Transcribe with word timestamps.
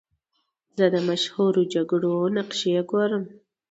زه 0.77 0.85
د 0.93 0.95
مشهورو 1.09 1.61
جګړو 1.73 2.13
نقشې 2.37 2.73
ګورم. 2.91 3.23